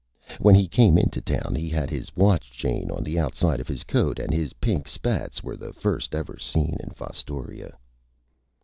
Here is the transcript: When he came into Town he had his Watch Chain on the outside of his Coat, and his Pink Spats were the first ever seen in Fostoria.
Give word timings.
When 0.39 0.55
he 0.55 0.67
came 0.67 0.97
into 0.97 1.21
Town 1.21 1.53
he 1.53 1.69
had 1.69 1.91
his 1.91 2.15
Watch 2.17 2.49
Chain 2.51 2.89
on 2.89 3.03
the 3.03 3.19
outside 3.19 3.59
of 3.59 3.67
his 3.67 3.83
Coat, 3.83 4.17
and 4.17 4.33
his 4.33 4.53
Pink 4.53 4.87
Spats 4.87 5.43
were 5.43 5.55
the 5.55 5.73
first 5.73 6.15
ever 6.15 6.39
seen 6.39 6.75
in 6.79 6.89
Fostoria. 6.89 7.77